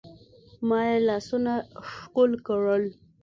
ما 0.67 0.79
يې 0.89 0.97
لاسونه 1.07 1.53
ښکل 1.91 2.31
کړل. 2.47 2.83